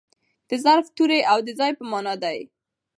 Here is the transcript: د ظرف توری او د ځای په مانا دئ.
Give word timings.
د 0.49 0.51
ظرف 0.63 0.85
توری 0.97 1.21
او 1.31 1.37
د 1.47 1.49
ځای 1.59 1.71
په 1.79 1.83
مانا 1.91 2.13
دئ. 2.23 2.39